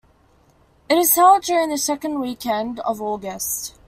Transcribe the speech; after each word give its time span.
It 0.89 0.97
is 0.97 1.13
held 1.13 1.43
during 1.43 1.69
the 1.69 1.77
second 1.77 2.19
weekend 2.21 2.79
of 2.79 2.99
August. 3.03 3.75